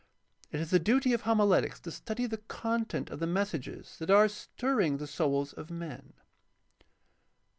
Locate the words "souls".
5.05-5.53